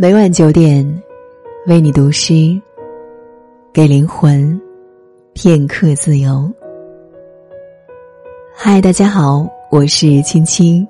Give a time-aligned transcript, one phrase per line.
[0.00, 1.02] 每晚九点，
[1.66, 2.32] 为你读诗，
[3.72, 4.60] 给灵魂
[5.32, 6.48] 片刻自由。
[8.54, 10.86] 嗨，大家好，我是青青。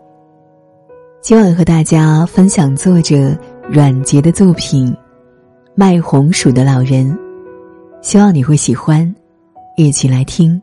[1.23, 3.35] 今晚和大家分享作者
[3.71, 4.93] 阮杰的作品
[5.75, 7.11] 《卖红薯的老人》，
[8.03, 9.11] 希望你会喜欢，
[9.79, 10.61] 一起来听。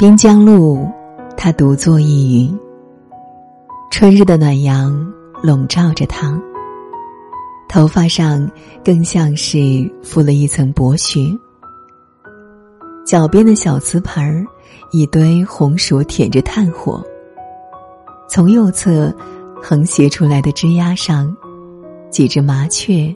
[0.00, 0.84] 滨江路。
[1.36, 2.56] 他独坐一隅，
[3.90, 6.40] 春日的暖阳笼罩着他，
[7.68, 8.48] 头发上
[8.84, 9.58] 更像是
[10.02, 11.20] 敷了一层薄雪。
[13.04, 14.46] 脚边的小瓷盆儿，
[14.92, 17.04] 一堆红薯舔着炭火。
[18.28, 19.12] 从右侧
[19.60, 21.36] 横斜出来的枝丫上，
[22.08, 23.14] 几只麻雀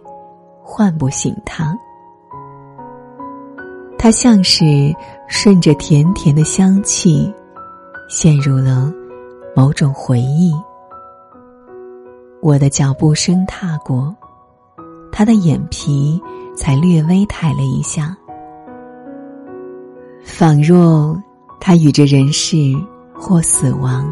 [0.63, 1.73] 唤不醒他。
[3.97, 4.95] 他像是
[5.29, 7.33] 顺着甜甜的香气。
[8.09, 8.93] 陷入了
[9.55, 10.55] 某种回忆。
[12.41, 14.15] 我的脚步声踏过，
[15.11, 16.21] 他的眼皮
[16.57, 18.17] 才略微抬了一下，
[20.23, 21.21] 仿若
[21.61, 22.57] 他与这人世
[23.15, 24.07] 或死亡，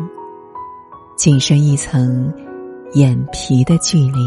[1.17, 2.33] 仅剩一层
[2.95, 4.21] 眼皮的距离。